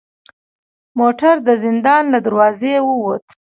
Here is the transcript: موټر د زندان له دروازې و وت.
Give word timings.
موټر 0.99 1.35
د 1.47 1.49
زندان 1.63 2.03
له 2.13 2.19
دروازې 2.25 2.73
و 2.81 2.87
وت. 3.03 3.25